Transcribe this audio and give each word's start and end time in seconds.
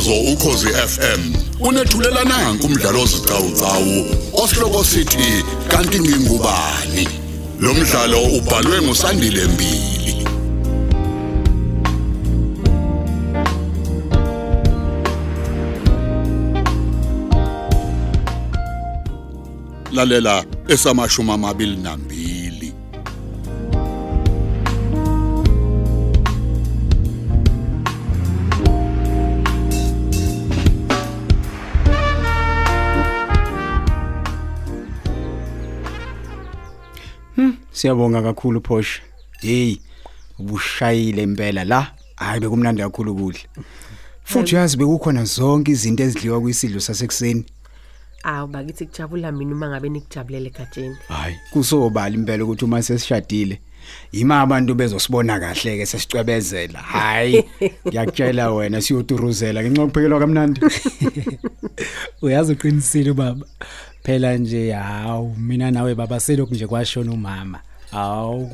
umsakazo 0.00 0.32
ukhosi 0.32 0.66
FM 0.66 1.34
unethulela 1.60 2.24
nanku 2.24 2.66
umdlalo 2.66 3.02
ozicawucawu 3.02 4.06
osihloko 4.32 4.84
sithi 4.84 5.44
kanti 5.68 6.00
ngingubani? 6.00 7.08
Lo 7.60 7.74
mdlalo 7.74 8.22
ubhalwe 8.22 8.82
ngusandile 8.82 9.44
mbili. 9.44 10.26
Lalela 19.92 20.44
esamashumi 20.68 21.30
amabili 21.30 21.76
nambili. 21.76 22.19
Siyabonga 37.80 38.22
kakhulu 38.22 38.60
Phosha. 38.60 39.00
Hey, 39.40 39.78
ubushayile 40.38 41.22
impela 41.22 41.64
la. 41.64 41.92
Hayi 42.16 42.40
bekumnandi 42.40 42.82
kakhulu 42.82 43.14
kudla. 43.14 43.40
Futhi 44.24 44.54
uyazi 44.54 44.76
bekukhona 44.76 45.24
zonke 45.24 45.72
izinto 45.72 46.02
ezidliwa 46.02 46.40
kwisidlo 46.40 46.80
sasekuseni. 46.80 47.44
Awu 48.22 48.48
bakithi 48.48 48.86
kujabula 48.86 49.32
mina 49.32 49.54
uma 49.54 49.68
ngabe 49.68 49.88
nikujabulele 49.88 50.50
gatsheni. 50.50 50.96
Hayi, 51.08 51.36
kusobala 51.52 52.14
impela 52.14 52.44
ukuthi 52.44 52.64
uma 52.64 52.82
sesishadile 52.82 53.60
ima 54.12 54.40
abantu 54.40 54.74
bezosibona 54.74 55.40
kahle 55.40 55.78
ke 55.78 55.86
sesicwebezela. 55.86 56.78
Hayi, 56.78 57.44
ngiyakutshela 57.88 58.50
wena 58.50 58.80
siyoturuzela 58.80 59.62
ngenxa 59.62 59.82
yokuphekelwa 59.82 60.20
kamnandi. 60.20 60.60
uyazi 62.22 62.52
uqinisile 62.52 63.12
baba 63.12 63.46
phela 64.04 64.36
nje 64.36 64.72
hawu 64.72 65.36
mina 65.38 65.70
nawe 65.70 65.94
baba 65.94 66.20
selokhu 66.20 66.54
nje 66.54 66.66
kwashona 66.66 67.12
umama 67.12 67.60
hawu 67.90 68.50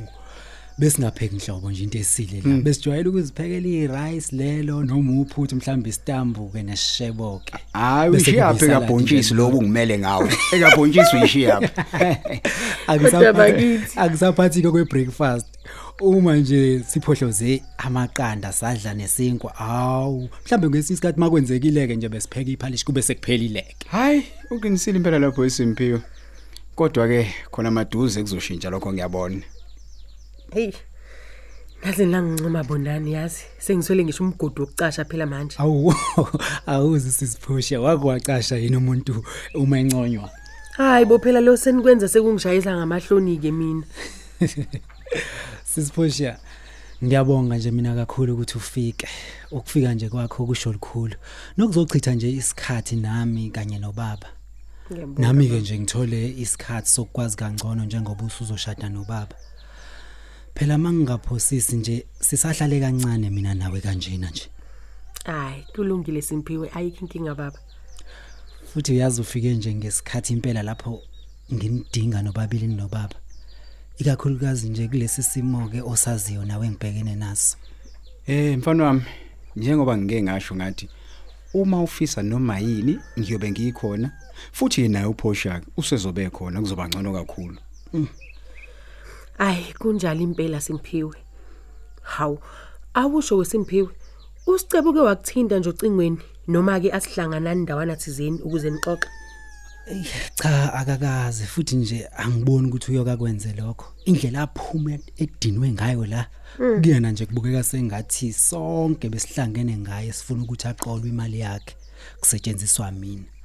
besingapheki 0.78 1.34
inhlobo 1.34 1.70
nje 1.70 1.82
into 1.82 1.98
esile 1.98 2.42
la 2.44 2.56
besijwayele 2.56 3.08
ukuziphekela 3.08 3.68
irice 3.68 4.36
lelo 4.36 4.84
noma 4.84 5.20
uphuthu 5.20 5.56
mhlawumbe 5.56 5.88
istambu 5.90 6.48
ke 6.48 6.62
nesishebo 6.62 7.42
ke 7.44 7.54
Hayi 7.72 8.10
Bese 8.10 8.30
uyishiya 8.30 8.46
kube 8.46 8.58
phe 8.58 8.66
isaladi 8.66 8.86
kabhontshisi 8.86 9.34
nje. 9.34 9.42
lobu 9.42 9.62
ngimele 9.62 9.98
ngawo. 9.98 10.28
Ekabhontshisi 10.52 11.16
uyishiya. 11.16 11.60
Kodwa 12.86 13.32
bakithi. 13.32 13.98
akusaphathi 13.98 14.62
ke 14.62 14.70
kwe-breakfast 14.70 15.46
uma 16.00 16.36
nje 16.36 16.80
siphohloze 16.88 17.62
amaqanda 17.78 18.52
sadla 18.52 18.94
nesinkwa 18.94 19.52
hawu 19.52 20.28
mhlambe 20.46 20.68
ngesinye 20.68 20.94
isikhathi 20.94 21.20
makwenzekile-ke 21.20 21.96
nje 21.96 22.08
besipheka 22.08 22.50
iphalishi 22.50 22.84
kube 22.84 23.02
sekuphelileke 23.02 23.88
Hayi, 23.88 24.22
uqinisile 24.50 24.96
impela 24.96 25.18
lapho 25.18 25.44
esimpiwe. 25.44 26.00
Kodwa 26.76 27.08
ke 27.08 27.26
khona 27.50 27.70
maduze 27.70 28.22
kuzoshintsha 28.22 28.70
lokho 28.70 28.92
ngiyabona. 28.92 29.42
Hey. 30.52 30.72
Ngaze 31.80 32.06
langincoma 32.06 32.64
bonani 32.64 33.12
yazi. 33.12 33.44
Sengiswele 33.58 34.04
ngisho 34.04 34.24
umgodi 34.24 34.60
wokucasha 34.60 35.04
phela 35.04 35.26
manje. 35.26 35.56
awu 35.58 35.94
awuzi 36.66 37.12
sisiphusha 37.12 37.80
wakwacasha 37.80 38.56
yini 38.56 38.76
umuntu 38.76 39.24
uma 39.54 39.78
enconywa 39.78 40.30
Hayi 40.76 41.04
bo 41.04 41.18
phela 41.18 41.40
lo 41.40 41.56
senikwenza 41.56 42.08
sekungishayisa 42.08 42.76
ngamahloni 42.76 43.38
ke 43.38 43.52
mina. 43.52 43.86
sisiphusha 45.70 46.38
ngiyabonga 47.04 47.56
nje 47.56 47.70
mina 47.70 47.94
kakhulu 47.94 48.34
ukuthi 48.34 48.58
ufike 48.58 49.08
ukufika 49.50 49.94
nje 49.94 50.08
kwakho 50.08 50.46
kusho 50.46 50.72
likhulu 50.72 51.14
nokuzochitha 51.56 52.14
nje 52.14 52.30
isikhathi 52.30 52.96
nami 52.96 53.50
kanye 53.50 53.78
nobaba 53.78 54.28
Ngiyabonga. 54.28 54.35
Nami 54.90 55.48
ke 55.48 55.60
nje 55.60 55.78
ngithole 55.78 56.28
isikhathi 56.28 56.88
sokwazi 56.88 57.36
kangcono 57.36 57.84
njengoba 57.84 58.24
usuzoshada 58.24 58.88
nobaba. 58.88 59.36
Phela 60.54 60.78
mangingaphosisi 60.78 61.76
nje 61.76 62.06
sisahlale 62.20 62.80
kancane 62.80 63.30
mina 63.30 63.54
nawe 63.54 63.80
kanjena 63.80 64.30
nje. 64.30 64.48
Hayi, 65.24 65.64
kulungile 65.74 66.22
simphiwe 66.22 66.70
ayikho 66.74 67.00
inkinga 67.00 67.34
baba. 67.34 67.58
futhi 68.74 68.92
uyazi 68.92 69.20
ufike 69.20 69.54
nje 69.54 69.74
ngesikhathi 69.74 70.32
impela 70.32 70.62
lapho 70.62 71.02
ngimdinga 71.54 72.22
nobabili 72.22 72.66
nobaba. 72.66 73.14
Ikakhulukazi 73.98 74.68
nje 74.68 74.88
kulesi 74.88 75.22
simo 75.22 75.68
ke 75.68 75.82
osaziyo 75.82 76.44
nawe 76.44 76.68
ngibhekene 76.68 77.14
naso. 77.16 77.56
Eh 78.26 78.58
mfana 78.58 78.84
wami, 78.84 79.02
njengoba 79.56 79.96
ngike 79.98 80.22
ngasho 80.22 80.54
ngathi 80.54 80.88
uma 81.54 81.82
ufisa 81.82 82.22
noma 82.22 82.58
yini 82.58 82.98
ngiyobe 83.18 83.50
ngikhona 83.50 84.10
futhi 84.52 84.82
yena 84.82 85.08
uPosha 85.08 85.60
usezobe 85.76 86.30
khona 86.30 86.60
kuzoba 86.60 86.88
ngcono 86.88 87.12
kakhulu. 87.12 87.58
Ay, 89.38 89.72
kunjalo 89.78 90.20
impela 90.20 90.60
simphiwe. 90.60 91.16
Hawu, 92.02 92.38
awusho 92.94 93.36
wesimphiwe. 93.36 93.88
Usicebuke 94.46 94.98
wakuthinta 95.00 95.58
nje 95.58 95.68
ocingweni 95.68 96.18
noma 96.48 96.80
ke 96.80 96.92
asihlangana 96.92 97.54
ndawana 97.54 97.96
thizeni 97.96 98.38
ukuze 98.38 98.70
nixoxe. 98.70 99.08
Ey, 99.86 100.04
cha 100.34 100.74
akakaze 100.74 101.44
futhi 101.46 101.76
nje 101.76 102.08
angiboni 102.16 102.68
ukuthi 102.68 102.90
uyokakwenze 102.90 103.52
lokho 103.52 103.86
indlela 104.04 104.42
aphuma 104.42 104.98
edinwe 105.16 105.70
ngayo 105.70 106.06
la 106.06 106.26
kuyena 106.56 107.10
nje 107.10 107.26
kubukeka 107.26 107.62
sengathi 107.62 108.32
sonke 108.32 109.08
besihlangene 109.08 109.76
ngaye 109.76 110.12
sifuna 110.12 110.42
ukuthi 110.42 110.68
aqolwe 110.68 111.08
imali 111.08 111.38
yakhe 111.40 111.76
kusetshenziswa 112.20 112.90
mina 112.92 113.35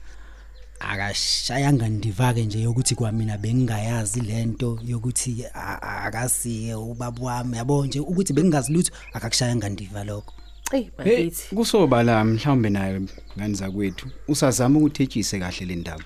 akashayanga 0.90 1.90
ndivake 1.90 2.46
nje 2.46 2.62
yokuthi 2.62 2.96
kwamina 2.96 3.38
bengingayazi 3.38 4.22
lento 4.22 4.80
yokuthi 4.86 5.46
a- 5.54 5.82
a- 5.82 6.04
akasiye 6.04 6.76
ubaba 6.76 7.22
wami 7.24 7.58
yabo 7.58 7.86
nje 7.86 8.00
ukuthi 8.00 8.34
bengingazi 8.34 8.74
lutho 8.74 8.92
akakushayanga 9.14 9.70
ndiva 9.70 10.04
lokho 10.04 10.34
Ey, 10.74 10.82
Hey, 10.82 10.90
bakithi. 10.98 11.56
kusobala 11.56 12.24
mhlawumbe 12.26 12.70
naye 12.70 13.02
ngani 13.38 13.54
zakwethu 13.56 14.08
usazama 14.28 14.80
ukuthejise 14.80 15.40
kahle 15.40 15.66
le 15.66 15.76
ndaba. 15.76 16.04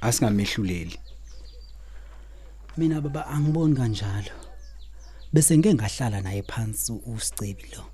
Asingamehluleli. 0.00 0.98
mina 2.76 3.00
baba 3.00 3.26
angiboni 3.26 3.74
kanjalo 3.76 4.30
bese 5.32 5.58
ngeke 5.58 5.74
ngahlala 5.74 6.20
naye 6.20 6.42
phansi 6.42 6.92
usicebi 7.06 7.64
lo 7.76 7.84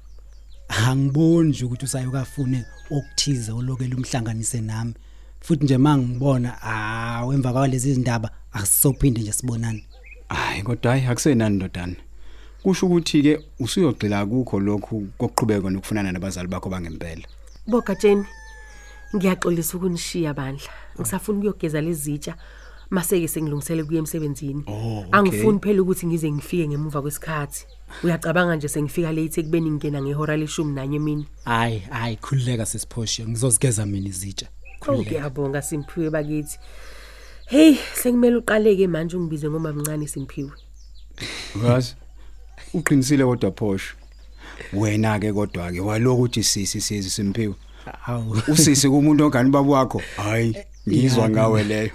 angiboni 0.68 1.48
nje 1.48 1.64
ukuthi 1.64 1.84
usayokafune 1.84 2.64
okuthize 2.90 3.52
olokela 3.52 3.96
umhlanganise 3.96 4.60
nami 4.60 4.94
futhi 5.44 5.64
nje 5.64 5.78
mangibona 5.78 6.50
ah 6.62 7.24
emva 7.34 7.52
kwalezi 7.52 7.90
izindaba 7.90 8.30
asisophinde 8.52 9.20
nje 9.20 9.32
sibonane 9.32 9.84
Hayi 10.28 10.62
kodwa 10.62 10.92
hayi 10.92 11.06
akusenani 11.06 11.56
ndodana. 11.56 11.96
Kusho 12.62 12.86
ukuthi 12.86 13.22
ke 13.22 13.38
usuyogxila 13.60 14.26
kukho 14.26 14.60
lokhu 14.60 15.06
kokuqhubeka 15.18 15.70
nokufunana 15.70 16.12
nabazali 16.12 16.48
bakho 16.48 16.70
bangempela. 16.70 17.22
Bogatsheni. 17.66 18.24
Ngiyaxolisa 19.16 19.76
ukunishiya 19.76 20.34
bandla. 20.34 20.70
Ngisafuna 21.00 21.38
ukuyogeza 21.38 21.80
lezitsha 21.80 22.34
maseke 22.90 23.28
sengilungisele 23.28 23.84
kuye 23.84 23.98
emsebenzini. 23.98 24.64
Oh, 24.66 24.98
okay. 24.98 25.08
Angifuni 25.12 25.58
phela 25.58 25.82
ukuthi 25.82 26.06
ngize 26.06 26.32
ngifike 26.32 26.68
ngemuva 26.68 27.02
kwesikhathi. 27.02 27.66
Uyacabanga 28.02 28.56
nje 28.56 28.68
sengifika 28.68 29.12
late 29.12 29.40
ekubeni 29.40 29.70
ngingena 29.70 30.02
ngehora 30.02 30.36
leshumi 30.36 30.72
nanye 30.74 30.98
mina. 30.98 31.24
hayi 31.44 31.78
hayi 31.78 32.16
khulileka 32.16 32.66
sesiphoshe 32.66 33.26
ngizozigeza 33.26 33.86
mina 33.86 34.08
izitsha 34.08 34.46
Oh 34.46 34.48
khulileka 34.48 34.63
ngiyabonga 34.92 35.62
simphiwe 35.62 36.10
bakithi. 36.10 36.58
Hey, 37.46 37.76
sengimele 37.94 38.36
uqaleke 38.36 38.86
manje 38.86 39.16
ungibize 39.16 39.50
ngoma 39.50 39.72
mncane 39.72 40.06
simphiwe. 40.06 40.52
Uyazi? 41.54 41.94
Uqinisile 42.74 43.24
kodwa 43.24 43.50
Phosha. 43.50 43.94
Wena 44.72 45.18
ke 45.18 45.32
kodwa 45.32 45.72
ke 45.72 45.80
waloko 45.80 46.22
uthi 46.22 46.42
sisi 46.42 46.80
sizi 46.80 47.10
simpiwe. 47.10 47.54
awu 48.06 48.42
Usisi 48.48 48.88
kumuntu 48.88 49.24
ongani 49.24 49.50
baba 49.50 49.70
wakho. 49.70 50.02
Hayi, 50.16 50.56
ngizwa 50.88 51.30
ngawe 51.30 51.64
leyo. 51.64 51.90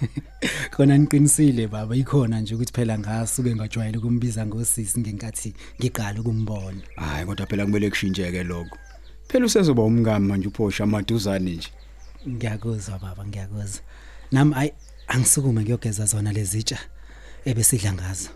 khona 0.70 0.98
niqinisile 0.98 1.66
baba 1.68 1.96
ikhona 1.96 2.40
nje 2.40 2.54
ukuthi 2.54 2.72
phela 2.72 2.98
ngasuke 2.98 3.54
ngajwayele 3.54 3.98
ukumbiza 3.98 4.46
ngosisi 4.46 5.00
ngenkathi 5.00 5.54
ngiqala 5.80 6.20
ukumbona 6.20 6.80
Hayi 6.96 7.26
kodwa 7.26 7.46
phela 7.46 7.64
kumele 7.64 7.90
kushintsheke 7.90 8.42
lokho. 8.44 8.76
Phela 9.28 9.46
usezoba 9.46 9.82
umngami 9.82 10.28
manje 10.28 10.48
uPhosha 10.48 10.84
amaduzane 10.84 11.50
nje. 11.50 11.68
Ngiyakuzwa 12.28 12.98
baba 12.98 13.24
ngiyakuzwa 13.26 13.80
nami 14.32 14.52
ayi 14.56 14.72
angisukume 15.08 15.62
ngiyogeza 15.62 16.04
zona 16.06 16.32
lezitsha 16.32 16.78
ebesidla 17.44 17.92
ngazo 17.92 18.30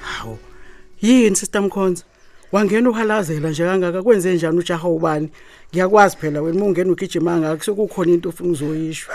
Hawu. 0.00 0.38
Yini 1.00 1.36
sister 1.36 1.62
Mkhonza? 1.62 2.04
Wangena 2.52 2.90
uhalazela 2.90 3.50
nje 3.50 3.64
kangaka 3.64 4.02
kwenze 4.02 4.34
njani 4.34 4.58
ujaha 4.58 4.88
ubani? 4.88 5.28
Ngiyakwazi 5.72 6.16
phela 6.16 6.42
wena 6.42 6.56
uma 6.56 6.66
ungena 6.66 6.92
ugijima 6.92 7.36
ngaka 7.38 7.64
sekukhona 7.64 8.12
into 8.12 8.28
ofuna 8.28 8.50
uzoyisho. 8.52 9.10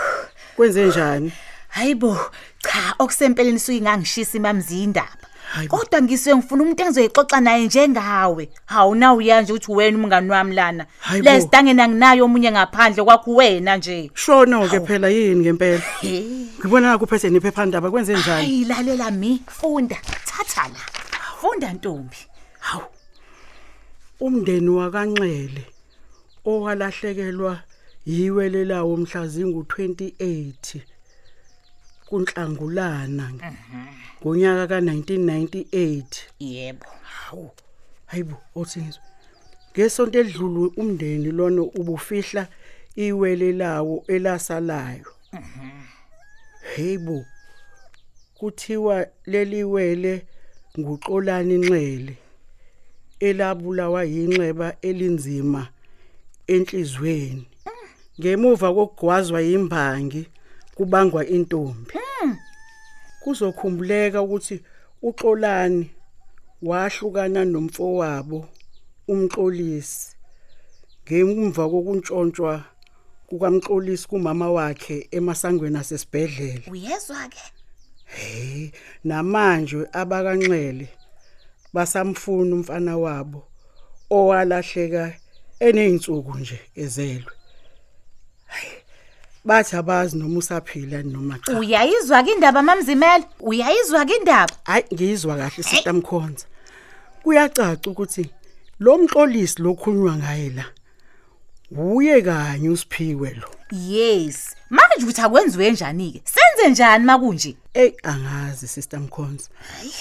Kwenze 0.56 0.86
njani? 0.86 1.32
Hayibo, 1.74 2.16
cha 2.58 2.94
okusempeleni 2.98 3.58
suke 3.58 3.80
ngangishisa 3.80 4.38
imamzi 4.38 4.82
indaba. 4.82 5.26
Hayibo. 5.52 5.76
Kodwa 5.76 6.02
ngisuke 6.02 6.36
ngifuna 6.36 6.62
umuntu 6.62 6.82
engizoyixoxa 6.82 7.40
naye 7.40 7.66
njengawe. 7.66 8.48
Hawu 8.66 8.94
na 8.94 9.14
uyanje 9.14 9.52
ukuthi 9.52 9.72
wena 9.72 9.98
umngani 9.98 10.30
wami 10.30 10.54
lana. 10.54 10.86
Hayibo. 11.00 11.30
Lesitangeni 11.30 11.82
anginayo 11.82 12.24
omunye 12.24 12.50
ngaphandle 12.50 13.04
kwakho 13.04 13.34
wena 13.34 13.76
nje. 13.76 14.10
Shona 14.14 14.68
ke 14.68 14.80
phela 14.80 15.08
yini 15.08 15.40
ngempela? 15.40 15.82
Hey. 16.00 16.46
Ngibona 16.60 16.98
kuphethe 16.98 17.30
nephephandaba 17.30 17.90
kwenze 17.90 18.12
njani? 18.12 18.46
Hayi 18.46 18.64
lalela 18.64 19.10
mi, 19.10 19.42
funda, 19.48 19.96
thatha 20.24 20.68
la. 20.68 20.80
Funda 21.40 21.72
Ntombi. 21.72 22.16
Hawu. 22.60 22.84
Umndeni 24.20 24.68
wakanxele 24.68 25.66
owalahlekelwa 26.44 27.58
yiwele 28.06 28.64
lawo 28.64 28.96
mhlazingu 28.96 29.62
28 29.62 30.93
kunhlangulana 32.14 33.26
ngonyaka 34.22 34.78
ka1998 34.78 36.04
Yebo. 36.38 36.86
hawu 37.02 37.50
hayibo 38.06 38.36
othizwe. 38.54 39.02
Ngesonto 39.72 40.18
edlulu 40.18 40.72
umndeni 40.76 41.30
lona 41.32 41.62
ubufihla 41.62 42.46
iwele 42.96 43.52
lawo 43.52 44.04
elasalayo. 44.06 45.10
Heyibo 46.74 47.24
kuthiwa 48.38 49.06
leli 49.26 49.64
wele 49.64 50.26
nguxolani 50.78 51.54
inxele 51.54 52.14
elabulawa 53.20 54.04
yinxeba 54.04 54.76
elinzima 54.82 55.68
enhlizweni. 56.46 57.46
Ngemuva 58.20 58.74
kokugwazwa 58.74 59.42
imbangi 59.42 60.26
kubangwa 60.74 61.26
intombi. 61.26 62.03
Kuzokhumbuleka 63.24 64.18
ukuthi 64.22 64.56
uxolani 65.08 65.90
wahlukana 66.68 67.40
nomfowabo 67.52 68.38
umxolisi. 69.12 70.16
Ngemva 71.04 71.64
kokuntshontshwa 71.72 72.54
kukamxolisi 73.28 74.04
kumama 74.10 74.48
wakhe 74.56 74.96
emasangweni 75.16 75.78
asesibhedlela. 75.80 76.66
Uyezwa 76.72 77.28
ke? 77.32 77.44
hey 78.14 78.70
namanje 79.04 79.86
abakanxele 79.92 80.88
basamfuna 81.74 82.54
umfana 82.54 82.96
wabo 83.04 83.40
owalahleka 84.10 85.04
eneyinsuku 85.66 86.38
nje 86.38 86.58
ezelwe. 86.82 87.32
Hayi, 88.52 88.72
bathi 89.44 89.76
abazi 89.76 90.16
noma 90.18 90.38
usaphila 90.38 91.02
noma 91.02 91.38
cha 91.38 91.58
Uyayizwa 91.58 92.22
ke 92.22 92.30
indaba 92.32 92.62
mamzimela? 92.62 93.24
Uyayizwa 93.40 94.04
ke 94.06 94.16
indaba? 94.16 94.54
hayi 94.64 94.84
ngizwa 94.94 95.36
kahle 95.36 95.62
sister 95.62 95.94
Mkhonza 95.94 96.46
kuyacaca 97.22 97.86
ukuthi 97.90 98.30
lo 98.80 98.98
mxolisi 98.98 99.62
lokhulunywa 99.62 100.16
ngaye 100.16 100.50
la 100.50 100.64
uye 101.70 102.22
kanye 102.22 102.68
usiphiwe 102.68 103.30
lo 103.34 103.48
Yes. 103.72 104.56
Manje 104.70 105.06
uthi 105.06 105.20
akwenziwe 105.20 105.70
njani 105.70 106.12
ke? 106.12 106.22
Senze 106.24 106.70
njani 106.70 107.04
makunje? 107.04 107.56
ey 107.74 107.92
angazi 108.02 108.68
sister 108.68 109.00
Mkhonza 109.00 109.48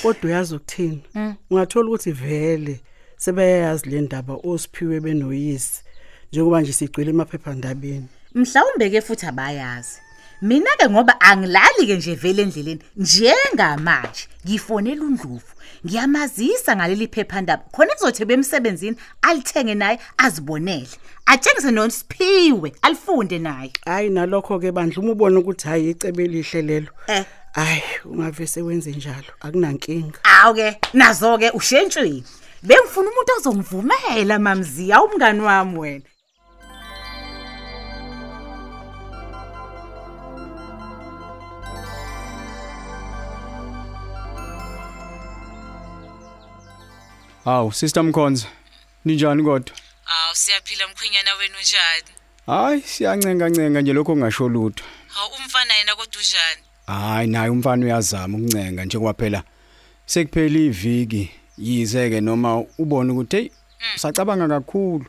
kodwa 0.01 0.21
uyazi 0.23 0.55
ukuthini 0.55 1.03
ungathola 1.49 1.87
ukuthi 1.87 2.11
vele 2.11 2.79
sebeyazi 3.17 3.89
le 3.89 4.01
ndaba 4.01 4.33
osiphiwe 4.43 4.99
benoyisi 4.99 5.81
njengoba 6.31 6.61
nje 6.61 6.73
sigcwele 6.73 7.09
emaphephandabeni 7.09 8.07
Mhlawumbe 8.35 8.89
ke 8.89 9.01
futhi 9.01 9.25
abayazi. 9.27 9.99
Mina 10.41 10.69
ke 10.79 10.89
ngoba 10.89 11.13
angilali 11.21 11.85
ke 11.85 11.95
nje 11.97 12.15
vele 12.15 12.41
endleleni 12.41 12.81
njengamanje 12.97 14.27
ngifonela 14.45 15.01
uNdlovu 15.05 15.53
ngiyamazisa 15.85 16.75
ngaleli 16.75 17.07
phephandaba. 17.07 17.63
Khona 17.71 17.93
kuzothi 17.93 18.25
bemsebenzini 18.25 18.97
alithenge 19.21 19.75
naye 19.75 19.99
azibonele. 20.17 20.97
Atshengise 21.25 21.71
nosiphiwe 21.71 22.73
alifunde 22.81 23.39
naye. 23.39 23.71
Hayi 23.85 24.09
nalokho 24.09 24.59
ke 24.59 24.71
bandla 24.71 25.01
uma 25.01 25.11
ubona 25.11 25.39
ukuthi 25.39 25.67
hayi 25.67 25.89
icebe 25.89 26.23
elihle 26.25 26.61
lelo. 26.61 26.87
Eh. 27.07 27.25
hayi 27.53 27.83
ungavese 28.05 28.61
wenze 28.61 28.91
njalo 28.91 29.33
akunankinga. 29.41 30.19
Awu 30.23 30.55
ke 30.55 30.77
nazo 30.93 31.37
ke 31.37 31.51
ushentshweni 31.51 32.23
bengifuna 32.63 33.09
umuntu 33.09 33.31
ozongivumela 33.37 34.39
mamziya 34.39 35.03
umngani 35.03 35.41
wami 35.41 35.79
wena. 35.79 36.05
Hawu 47.45 47.73
sister 47.73 48.03
Mkhonza. 48.03 48.47
Ninjani 49.05 49.43
kodwa? 49.43 49.75
Hawu 50.03 50.35
siyaphila 50.35 50.87
mkhwenyana 50.87 51.33
wenu 51.33 51.55
njani? 51.61 52.17
Hayi 52.45 52.81
siyancenga 52.81 53.49
ncenga 53.49 53.81
nje 53.81 53.93
lokho 53.93 54.17
ngisho 54.17 54.49
lutho. 54.49 54.83
Hawu 55.07 55.33
umfana 55.33 55.73
yena 55.73 55.95
kodwa 55.95 56.21
unjani? 56.21 56.63
Hayi 56.87 57.27
naye 57.27 57.49
umfana 57.49 57.85
uyazama 57.85 58.37
ukuncenga 58.37 58.85
nje 58.85 58.99
kwaphela. 58.99 59.43
Sekuphela 60.05 60.59
iviki 60.59 61.31
yizeke 61.57 62.21
noma 62.21 62.59
ubone 62.77 63.11
ukuthi 63.11 63.37
hey 63.37 63.49
usacabanga 63.95 64.47
kakhulu. 64.47 65.05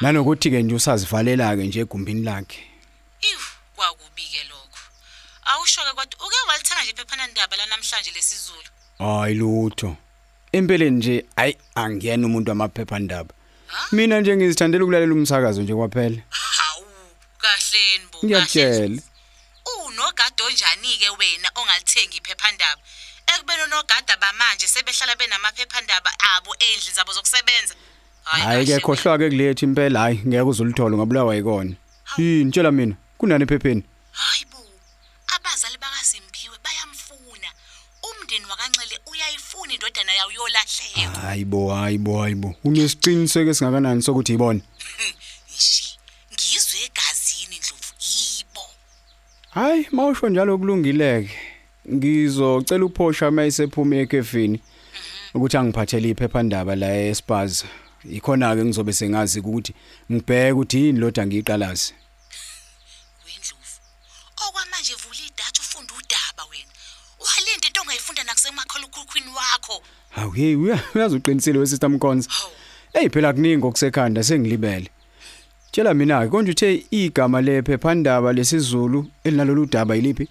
Nanokuthi 0.00 0.50
ke 0.50 0.62
nje 0.62 0.74
usazivalela 0.74 1.56
ke 1.56 1.62
nje 1.62 1.80
egumbini 1.80 2.22
lakhe. 2.22 2.60
Iw, 3.20 3.40
kwakubi 3.76 4.22
ke 4.22 4.44
lokho. 4.48 4.80
Awusho 5.44 5.80
ke 5.80 5.90
kodwa 5.90 6.26
uke 6.26 6.36
walithenga 6.48 6.82
nje 6.82 6.90
iphepha 6.90 7.26
ndaba 7.26 7.56
la 7.56 7.66
namhlanje 7.66 8.10
lesizulu. 8.10 8.68
Hayi 8.98 9.34
lutho. 9.34 9.96
Empeleni 10.52 10.96
nje 10.96 11.24
ayi 11.36 11.56
angiyena 11.74 12.26
umuntu 12.26 12.50
wamaphephandaba. 12.50 13.34
Mina 13.92 14.20
nje 14.20 14.36
ngizithandela 14.36 14.84
ukulalela 14.84 15.14
umsakazo 15.14 15.62
nje 15.62 15.74
kwaphela. 15.74 16.22
Hawu, 16.30 16.86
kahleni 17.38 18.06
bo. 18.12 18.18
Ngiyakutshela. 18.24 19.02
Unogada 19.86 20.44
onjani 20.44 20.98
ke 21.00 21.08
wena 21.18 21.50
ongalithengi 21.54 22.16
iphepha 22.18 22.52
ndaba? 22.52 22.82
Ekubeni 23.26 23.62
onogada 23.62 24.16
bamanje 24.16 24.66
sebehlala 24.66 25.16
benamaphepha 25.16 25.80
ndaba 25.80 26.10
abo 26.34 26.54
endlini 26.54 26.94
zabo 26.94 27.12
zokusebenza. 27.12 27.74
Hayi 28.24 28.66
ke 28.66 28.72
kahle 28.72 28.84
khohlwa 28.84 29.18
ke 29.18 29.30
kulethe 29.30 29.64
impela 29.66 30.00
hayi 30.00 30.18
ngeke 30.26 30.42
uzulithola 30.42 30.96
ngabulawa 30.96 31.36
yikona. 31.36 31.74
Yini 32.18 32.50
tshela 32.50 32.72
mina 32.72 32.94
kunani 33.18 33.44
ephepheni? 33.44 33.82
Hayi 34.12 34.44
bo. 34.50 34.58
Abazali 35.34 35.78
bakaSimphiwe 35.78 36.56
bayamfuna. 36.64 37.50
Umndeni 38.02 38.46
wakanxele 38.50 38.96
uyayifuna 39.70 39.74
indodana 39.74 40.12
yawo 40.12 40.32
yolahleka. 40.32 41.20
Hayibo 41.20 41.74
hayibo 41.74 42.20
hayibo. 42.20 42.54
Unesiqiniseko 42.64 43.50
esingakanani 43.50 44.02
sokuthi 44.02 44.32
yibona? 44.32 44.60
Nje 45.54 45.96
ngizwe 46.32 46.78
egazini 46.86 47.56
Ndlovu 47.56 47.92
yibo. 48.00 48.60
Hayi 49.50 49.86
mawusho 49.92 50.28
njalo 50.28 50.58
kulungileke. 50.58 51.30
Ngizocela 51.92 52.84
uphosha 52.84 53.30
mayisephume 53.30 54.00
ekefini 54.00 54.60
ukuthi 55.34 55.56
angiphathele 55.56 56.08
iphephandaba 56.08 56.76
la 56.76 56.96
eSpars. 56.96 57.64
Ikhona 58.10 58.56
ke 58.56 58.64
ngizobe 58.64 58.92
sengazi 58.92 59.40
ukuthi 59.40 59.74
ngibheke 60.12 60.52
ukuthi 60.52 60.78
yini 60.78 60.98
loda 60.98 61.26
ngiyiqalazi. 61.26 61.94
Nakusemakhalukhukhwini 69.34 70.56
wakho 70.56 70.62
uya- 70.62 70.80
uyazi 70.94 71.16
uqinisile 71.16 71.58
wesister 71.58 71.90
Mkhonza. 71.90 72.30
Hey 72.92 73.08
phela 73.08 73.32
kuningi 73.32 73.66
okusekhanda 73.66 74.22
sengilibele. 74.22 74.88
Tshela 75.72 75.94
mina 75.94 76.24
ke 76.24 76.28
konje 76.30 76.50
uthe 76.50 76.86
igama 76.90 77.40
lephephandaba 77.40 78.32
lesizulu 78.32 79.06
elinalolu 79.24 79.66
daba 79.66 79.94
yiliphi? 79.94 80.28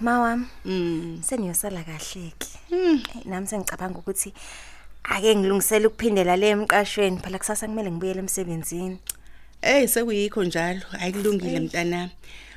Mawami. 0.00 0.46
Mm. 0.64 1.20
Sengiyosala 1.22 1.84
kahleke. 1.84 2.48
Mm. 2.70 3.02
Nami 3.24 3.46
sengicabanga 3.46 3.98
ukuthi 3.98 4.32
ake 5.04 5.36
ngilungisele 5.36 5.86
ukuphindela 5.86 6.36
le 6.36 6.48
emqashweni 6.48 7.18
phela 7.18 7.38
kusasa 7.38 7.66
kumele 7.66 7.90
ngibuyele 7.90 8.18
emsebenzini. 8.20 8.98
Hey 9.62 9.86
sekuyikho 9.86 10.44
njalo 10.44 10.80
ayikulungile 11.00 11.60
mntanami. 11.60 12.10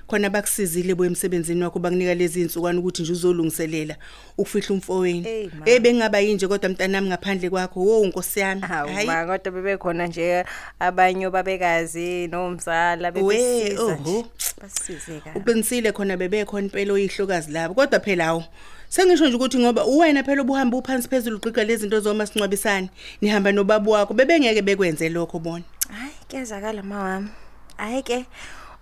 Khona 0.08 0.30
bakusizile 0.30 0.96
bo 0.96 1.06
emsebenzini 1.06 1.64
wakho 1.64 1.80
bakunika 1.80 2.14
lezi 2.14 2.42
insukwana 2.42 2.80
ukuthi 2.80 3.02
nje 3.02 3.12
uzolungiselela 3.12 3.96
ukufihla 4.38 4.76
umfowenu. 4.76 5.24
Hey, 5.24 5.50
ma. 5.60 5.70
Eh 5.70 5.82
bengingaba 5.82 6.20
yinje 6.20 6.48
kodwa 6.48 6.70
mntanami 6.70 7.08
ngaphandle 7.08 7.50
kwakho 7.50 7.80
wo 7.80 8.06
nkosi 8.06 8.40
yami. 8.40 8.62
Hawu 8.62 8.90
ma 9.06 9.26
kodwa 9.26 9.52
bebekhona 9.52 10.08
nje 10.08 10.46
abanye 10.80 11.30
babekazi 11.30 12.28
nomzala 12.28 13.08
We, 13.10 13.12
bebesiza 13.12 13.84
oho. 13.84 13.96
nje. 13.96 14.26
Basisize 14.62 15.20
kahle. 15.20 15.40
Uqinisile 15.40 15.92
khona 15.92 16.18
bebekhona 16.18 16.66
impela 16.66 16.94
oyihlokazi 16.94 17.52
labo 17.52 17.74
kodwa 17.74 18.00
phela 18.00 18.26
awu 18.28 18.44
Sengisho 18.90 19.28
nje 19.28 19.36
ukuthi 19.36 19.60
ngoba 19.60 19.86
uwena 19.86 20.24
phela 20.24 20.42
obuhamba 20.42 20.78
uphansi 20.78 21.08
phezulu 21.08 21.38
uqiqa 21.38 21.64
lezi 21.64 21.82
zinto 21.82 22.00
zoma 22.00 22.26
sincwabisane. 22.26 22.90
Nihamba 23.22 23.52
nobaba 23.52 23.92
wakho 23.92 24.14
bebengeke 24.14 24.62
bekwenze 24.62 25.10
lokho 25.10 25.40
bona. 25.40 25.64
Hayi 25.90 26.14
kezakala 26.28 26.84
mawami. 26.84 27.30
Hayi 27.78 28.04
ke 28.04 28.26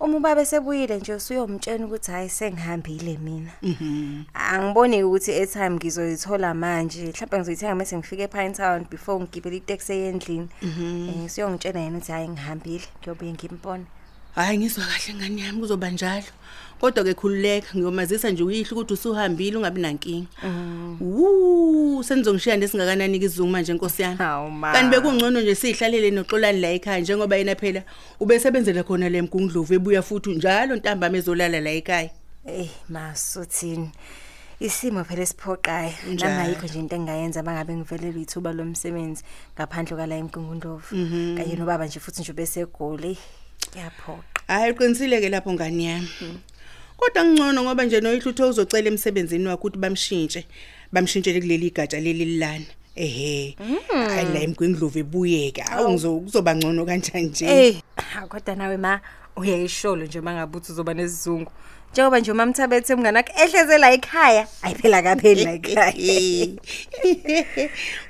uma 0.00 0.16
ubaba 0.16 0.44
sebuyile 0.44 0.98
nje 0.98 1.14
usuyomtshela 1.14 1.86
ukuthi 1.86 2.10
hayi 2.10 2.28
sengihambile 2.28 3.18
mina. 3.18 3.52
Mhm. 3.62 4.24
Angiboni 4.34 5.02
ukuthi 5.02 5.32
airtime 5.32 5.70
ngizoyithola 5.70 6.54
manje. 6.54 7.02
Mhlawumbe 7.02 7.38
ngizoyithenga 7.38 7.74
mase 7.74 7.96
ngifike 7.96 8.22
ePine 8.22 8.54
Town 8.54 8.86
before 8.90 9.20
ngigibele 9.20 9.56
itaxi 9.56 9.92
eyendlini. 9.92 10.48
Eh 10.62 11.30
siyongitshela 11.30 11.80
yena 11.80 11.98
ukuthi 11.98 12.12
hayi 12.12 12.28
ngihambile 12.28 12.84
ngiyobuye 13.00 13.32
ngimpone. 13.32 13.84
Hayi 14.34 14.58
ngizwa 14.58 14.84
kahle 14.84 15.14
ngani 15.14 15.40
yami 15.40 15.60
kuzoba 15.60 15.90
njalo. 15.90 16.26
Kodwa 16.84 17.04
ke 17.04 17.14
khululeka 17.14 17.68
ngiyomazisa 17.74 18.30
nje 18.30 18.42
uyihle 18.42 18.70
ukuthi 18.72 18.92
usuhambile 18.92 19.56
ungabi 19.56 19.80
nankinga. 19.80 20.26
Woo 21.00 22.02
senizongishiya 22.02 22.56
nesingakanani 22.56 23.16
izungu 23.16 23.52
manje 23.52 23.72
Nkosi 23.72 24.02
yami. 24.02 24.16
Hawu 24.16 24.50
ma. 24.50 24.72
Kanti 24.72 24.90
bekungcono 24.90 25.40
nje 25.40 25.54
sihlalele 25.54 26.10
noxolani 26.10 26.60
la 26.60 26.68
ekhaya 26.68 27.00
njengoba 27.00 27.36
yena 27.36 27.54
phela 27.54 27.82
ubesebenzela 28.20 28.82
khona 28.84 29.08
le 29.08 29.22
mgungundlovu 29.22 29.74
ebuya 29.74 30.02
futhi 30.02 30.30
njalo 30.36 30.76
ntambama 30.76 31.16
ezolala 31.16 31.60
la 31.60 31.70
ekhaya. 31.70 32.10
Eh 32.46 32.68
masuthini. 32.88 33.90
Isimo 34.60 35.04
phela 35.04 35.22
esiphoqayo. 35.22 35.92
Njalo. 36.12 36.34
Nangayikho 36.34 36.66
nje 36.66 36.78
into 36.78 36.96
engayenza 36.96 37.42
bangabe 37.42 37.76
ngivelelwe 37.76 38.22
ithuba 38.22 38.52
lomsebenzi 38.52 39.24
ngaphandle 39.56 39.96
kwala 39.96 40.16
emgungundlovu. 40.16 40.90
Kanye 41.36 41.56
nobaba 41.56 41.86
nje 41.86 42.00
futhi 42.00 42.20
nje 42.20 42.32
besegoli. 42.32 43.16
Yaphoqa. 43.72 44.44
Hayi 44.46 44.72
uqinisile 44.72 45.20
ke 45.20 45.28
lapho 45.28 45.52
ngani 45.52 45.86
yami. 45.86 46.08
Kodwa 46.96 47.24
ngcono 47.24 47.62
ngoba 47.62 47.84
nje 47.84 48.00
noyihle 48.00 48.30
utho 48.30 48.48
uzocela 48.48 48.88
emsebenzini 48.88 49.46
wakho 49.48 49.68
ukuthi 49.68 49.78
bamshintshe. 49.78 50.46
Bamshintshele 50.92 51.40
kuleli 51.40 51.66
igatsha 51.66 52.00
leli 52.00 52.24
lilana. 52.24 52.66
Ehe. 52.96 53.56
Hayi 53.88 54.32
la 54.32 54.40
emgwindlovu 54.40 54.98
ebuyeke. 54.98 55.62
Awu 55.62 55.90
ngizokuzoba 55.90 56.56
ngcono 56.56 56.86
kanjani 56.86 57.26
nje. 57.26 57.44
Eh, 57.46 57.82
kodwa 58.28 58.54
nawe 58.54 58.76
ma 58.76 59.00
uyayisholo 59.36 60.04
nje 60.04 60.20
mangabuthi 60.20 60.72
uzoba 60.72 60.94
nesizungu. 60.94 61.50
Njengoba 61.92 62.20
nje 62.20 62.32
umamthabethe 62.32 62.94
umngane 62.94 63.16
wakhe 63.16 63.32
ehleze 63.42 63.78
la 63.78 63.92
ekhaya, 63.92 64.46
ayiphela 64.62 65.02
kapheli 65.02 65.44
la 65.44 65.52
ekhaya. 65.52 66.48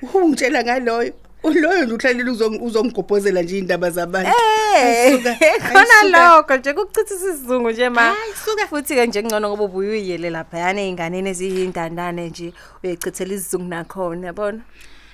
Ungitshela 0.14 0.62
ngaloyo. 0.64 1.12
Uloyo 1.44 1.84
nje 1.84 1.94
uhlalela 1.94 2.30
uzong- 2.32 2.62
uzongigobhozela 2.62 3.42
nje 3.42 3.58
indaba 3.58 3.90
zabantu. 3.90 4.30
Eh, 4.30 4.84
Ayisuka, 4.84 5.34
khona 5.68 5.94
ayisuka. 6.00 6.36
lokho 6.36 6.56
nje 6.56 6.72
kukuchitha 6.72 7.14
isizungu 7.14 7.70
nje 7.70 7.88
ma. 7.88 8.00
Hayi, 8.02 8.32
suka. 8.44 8.66
Futhi 8.66 8.94
ke 8.94 9.06
nje 9.06 9.22
ngcono 9.22 9.48
ngoba 9.48 9.64
ubuye 9.64 9.90
uyiyele 9.90 10.30
lapha 10.30 10.58
yana 10.58 10.80
einganeni 10.80 11.30
eziyindandane 11.30 12.28
nje 12.28 12.52
uyichithela 12.84 13.34
isizungu 13.34 13.68
nakhona 13.68 14.26
yabona. 14.26 14.60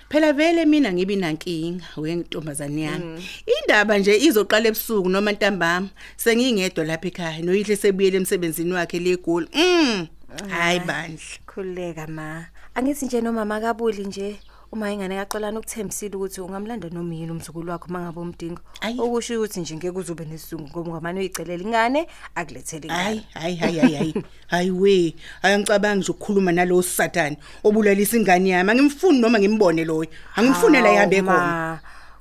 Phela 0.09 0.33
vele 0.33 0.65
mina 0.65 0.93
ngibi 0.93 1.17
nankinga 1.17 1.85
wentombazane 1.97 2.83
yami. 2.83 3.25
Indaba 3.63 3.99
nje 3.99 4.17
izoqala 4.19 4.69
ebusuku 4.69 5.09
noma 5.09 5.33
ntambama. 5.33 5.89
Sengingedwa 6.17 6.85
lapha 6.85 7.09
ekhaya 7.09 7.43
noyihle 7.43 7.77
sebuyele 7.77 8.17
emsebenzini 8.17 8.73
wakhe 8.73 8.99
le 8.99 9.17
goal. 9.17 9.47
Mm. 9.55 10.07
Hayi 10.49 10.81
bandla. 10.81 11.21
Khuleka 11.47 12.07
ma. 12.07 12.47
Angithi 12.75 13.07
nje 13.07 13.21
noma 13.21 13.45
makabuli 13.45 14.05
nje 14.05 14.37
uma 14.73 14.91
ingane 14.93 15.17
kaxolana 15.17 15.59
ukuthembisile 15.59 16.15
ukuthi 16.17 16.41
ungamlanda 16.41 16.89
noma 16.91 17.15
yini 17.15 17.33
umzukulu 17.33 17.71
wakho 17.71 17.89
mangabe 17.89 18.21
umdingo. 18.21 18.61
Okusho 18.99 19.35
ukuthi 19.35 19.61
nje 19.61 19.75
ngeke 19.77 19.99
uzobe 19.99 20.25
nesizungu 20.25 20.69
ngoba 20.69 20.91
ngamane 20.91 21.21
uyicelela 21.21 21.65
ingane 21.65 22.07
akulethele 22.35 22.87
ingane. 22.87 23.25
Hayi 23.35 23.57
hayi 23.57 23.79
hayi 23.79 23.95
hayi 23.97 24.15
hayi. 24.47 24.71
We, 24.81 25.15
ayangicabanga 25.43 25.95
nje 25.95 26.13
ukukhuluma 26.13 26.53
nalo 26.53 26.83
Satan 26.83 27.37
obulalisa 27.65 28.17
ingane 28.17 28.51
yami. 28.51 28.71
Angimfuni 28.71 29.19
noma 29.21 29.39
ngimbone 29.39 29.85
loyo. 29.85 30.11
Angimfuni 30.37 30.81
la 30.81 30.93
ihambe 30.93 31.23
khona. 31.23 31.81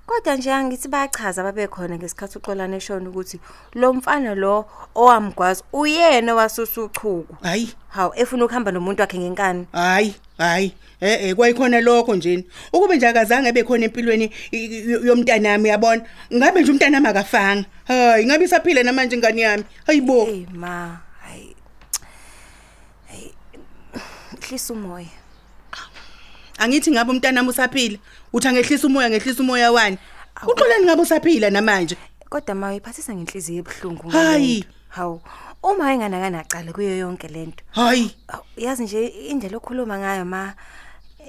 Ma, 0.10 0.16
Kodwa 0.16 0.36
nje 0.36 0.52
angithi 0.54 0.88
bayachaza 0.88 1.44
babekhona 1.44 1.96
ngesikhathi 1.98 2.38
uxolana 2.38 2.76
eshona 2.78 3.10
ukuthi 3.10 3.40
lo 3.74 3.94
mfana 3.94 4.36
lo 4.36 4.66
owamgwazi 4.96 5.64
uyena 5.74 6.36
wasusa 6.36 6.82
uchuku. 6.82 7.36
Hayi. 7.44 7.74
Hawu 7.90 8.14
efuna 8.16 8.46
ukuhamba 8.46 8.72
nomuntu 8.72 9.02
wakhe 9.02 9.18
ngenkani. 9.20 9.68
Hayi, 9.72 10.16
hayi. 10.38 10.74
Eh 11.02 11.24
eh 11.30 11.36
kwayikhona 11.36 11.82
lokho 11.82 12.16
nje. 12.16 12.46
Ukube 12.74 12.96
nje 12.98 13.08
akazange 13.08 13.52
bekhona 13.52 13.86
empilweni 13.86 14.32
i- 14.52 14.58
i- 14.66 15.08
yomntanami 15.08 15.70
yabona. 15.70 16.02
Ngabe 16.34 16.62
nje 16.62 16.72
umntanami 16.72 17.08
akafanga. 17.08 17.66
Hayi, 17.88 18.26
ngabe 18.26 18.46
isaphila 18.46 18.84
namanje 18.84 19.16
ingane 19.16 19.42
yami. 19.42 19.64
Hayibo. 19.88 20.26
Hey 20.26 20.46
ma, 20.54 21.00
hayi. 21.22 21.56
Hey. 23.08 23.32
Hlisa 24.42 24.74
umoya. 24.74 25.19
Angithi 26.60 26.92
ngabe 26.92 27.12
umntanami 27.12 27.50
usaphila. 27.50 27.98
Uthi 28.34 28.48
angehlisa 28.48 28.88
umoya 28.88 29.10
ngehlisa 29.10 29.44
umoya 29.44 29.72
wani. 29.72 29.98
Uxolani 30.48 30.86
ngabe 30.86 31.02
usaphila 31.02 31.50
namanje. 31.50 31.98
Kodwa 32.30 32.56
ma 32.56 32.70
uyiphathisa 32.70 33.16
ngenhliziyo 33.16 33.60
ebuhlungu 33.64 34.10
Hayi. 34.10 34.60
ngalento. 34.60 34.68
Hawu. 34.90 35.22
Uma 35.64 35.94
ingane 35.94 36.20
kanaqala 36.20 36.74
kuyo 36.74 36.98
yonke 36.98 37.28
lento. 37.28 37.64
Hayi. 37.72 38.16
Awu, 38.28 38.44
Yazi 38.58 38.84
nje 38.84 39.08
indlela 39.08 39.58
okhuluma 39.58 39.98
ngayo 40.00 40.26
ma 40.26 40.54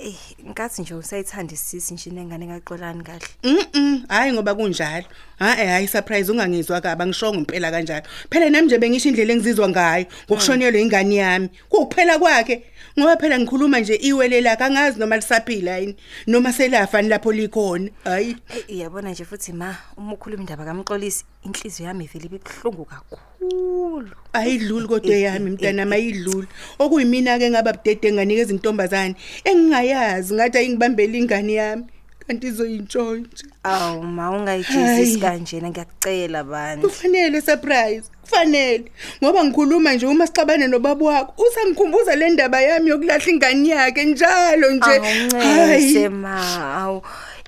eh 0.01 0.15
ngathi 0.49 0.83
nje 0.83 0.95
usayithandisisi 0.95 1.95
nje 1.95 2.11
nengane 2.11 2.47
kaxolani 2.47 3.03
kahle. 3.03 3.27
Mhm, 3.45 4.07
hayi 4.09 4.33
ngoba 4.33 4.55
kunjalo. 4.55 5.07
Ha 5.39 5.57
eh 5.63 5.69
hayi 5.69 5.89
surprise 5.89 6.33
ungangizwa 6.33 6.81
kabi 6.81 7.03
angishongo 7.03 7.39
impela 7.39 7.71
kanjalo. 7.71 8.07
Phela 8.31 8.51
nami 8.51 8.67
nje 8.67 8.79
bengisho 8.79 9.09
indlela 9.09 9.33
engizizwa 9.33 9.69
ngayo 9.69 10.07
ngokushonelwa 10.27 10.81
ingane 10.81 11.15
yami. 11.15 11.49
Kukuphela 11.69 12.19
kwakhe. 12.19 12.65
Ngoba 12.99 13.17
phela 13.17 13.39
ngikhuluma 13.39 13.81
nje 13.81 13.95
iwele 13.95 14.41
lakhe 14.41 14.65
angazi 14.65 14.99
noma 14.99 15.17
lisaphila 15.17 15.79
yini 15.79 15.97
noma 16.27 16.53
selafa 16.53 17.03
lapho 17.03 17.33
likhona. 17.33 17.91
Hayi. 18.05 18.37
Eh 18.57 18.65
iyabona 18.69 19.11
nje 19.11 19.25
futhi 19.25 19.53
ma 19.53 19.77
uma 19.97 20.13
ukhuluma 20.15 20.43
indaba 20.43 20.65
kaMxolisi 20.65 21.25
inhliziyo 21.45 21.89
yami 21.89 22.05
ivele 22.05 22.27
ibibhlungu 22.27 22.85
kakhulu. 22.85 24.11
Ayidluli 24.33 24.89
kodwa 24.89 25.15
yami 25.15 25.51
mntana 25.51 25.87
mayidluli. 25.87 26.47
Okuyimina 26.79 27.39
ke 27.39 27.51
ngaba 27.51 27.73
budede 27.73 28.13
nganikeza 28.13 28.53
intombazane 28.53 29.15
engingayazi 29.45 30.35
ngathi 30.35 30.59
ayingibambela 30.59 31.17
ingane 31.19 31.53
yami 31.53 31.85
kanti 32.27 32.47
izoyintshontsha. 32.47 33.47
Awu 33.63 34.03
ma 34.03 34.23
Hayi. 34.23 34.37
ungayijezisi 34.41 35.21
kanjena 35.21 35.71
ngiyakucela 35.71 36.45
bani. 36.45 36.83
Kufanele 36.83 37.41
surprise. 37.41 38.07
Kufanele 38.31 38.85
ngoba 39.23 39.45
ngikhuluma 39.45 39.95
nje 39.95 40.07
uma 40.07 40.27
sixabane 40.27 40.67
nobaba 40.67 41.05
wakho 41.05 41.43
usangikhumbuza 41.43 42.17
le 42.17 42.31
ndaba 42.31 42.61
yami 42.61 42.91
yokulahla 42.91 43.31
ingane 43.31 43.69
yakhe 43.69 44.05
njalo 44.05 44.71
nje. 44.71 44.97
Awuncese 44.97 46.09
ma. 46.09 46.37
Awu 46.77 47.03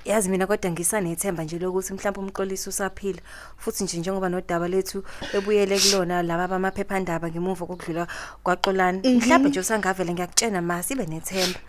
yazi 0.05 0.29
mina 0.29 0.47
kodwa 0.47 0.71
ngisanethemba 0.71 1.43
nje 1.43 1.59
lokuthi 1.59 1.93
mhlawumbe 1.93 2.19
umxolisi 2.19 2.69
usaphila 2.69 3.21
futhi 3.57 3.83
nje 3.83 3.97
njengoba 3.97 4.29
nodaba 4.29 4.67
lethu 4.67 5.03
ebuyele 5.33 5.79
kulona 5.79 6.23
laba 6.23 6.47
bamaphephandaba 6.47 7.29
ngemuva 7.31 7.65
kokudlula 7.65 8.07
kwaxolana 8.43 8.99
mhlawumbe 8.99 9.49
nje 9.49 9.59
usangavele 9.59 10.13
ngiyakutshena 10.13 10.61
ma 10.61 10.83
sibe 10.83 11.05
nethemba. 11.05 11.59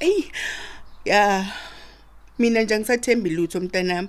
Ey. 0.00 0.24
Ya. 1.04 1.46
Mina 2.38 2.62
nje 2.62 2.78
ngisathembi 2.78 3.30
lutho 3.30 3.60
mntanami. 3.60 4.08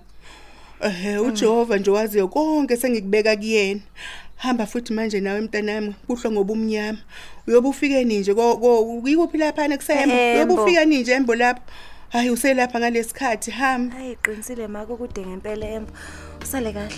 Eh 0.81 1.21
uJehova 1.25 1.77
nje 1.77 1.91
waziyo 1.91 2.27
konke 2.27 2.77
sengikubeka 2.77 3.35
kuyena. 3.35 3.81
Hamba 4.35 4.65
futhi 4.65 4.93
manje 4.93 5.19
nawe 5.19 5.41
mntanami 5.41 5.95
kuhlwa 6.07 6.31
ngoba 6.31 6.53
umnyama. 6.53 6.97
Uyobe 7.47 7.67
ufike 7.67 8.03
nini 8.03 8.19
nje 8.19 8.33
ko 8.33 9.01
yikuphi 9.05 9.37
lapha 9.37 9.67
nekusembo? 9.67 10.15
Uyobe 10.15 10.41
Embo. 10.41 10.63
ufika 10.63 10.85
nini 10.85 11.01
nje 11.01 11.11
embo 11.11 11.35
lapha? 11.35 11.61
Hayi 12.09 12.29
uselapha 12.29 12.79
ngalesikhathi 12.79 13.51
hamba. 13.51 13.95
Hayi 13.95 14.15
qinisile 14.15 14.67
ma 14.67 14.85
kukude 14.85 15.25
ngempela 15.25 15.67
embo. 15.67 15.91
Usale 16.41 16.73
kahle. 16.73 16.95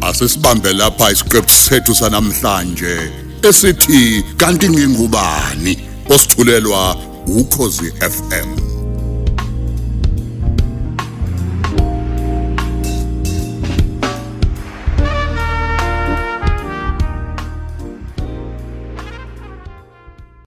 Asisibambe 0.00 0.72
lapha 0.72 1.10
isiqephu 1.10 1.50
sethu 1.50 1.94
sanamhlanje 1.94 3.29
esithi 3.42 4.24
kanti 4.36 4.68
ngingubani 4.70 5.78
osithulelwa 6.08 6.96
ukhozi 7.26 7.92
FM 8.00 8.69